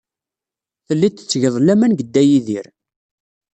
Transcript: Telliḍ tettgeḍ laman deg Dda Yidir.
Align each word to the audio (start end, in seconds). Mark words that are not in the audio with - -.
Telliḍ 0.87 1.13
tettgeḍ 1.15 1.55
laman 1.59 1.91
deg 1.97 2.01
Dda 2.05 2.23
Yidir. 2.29 2.65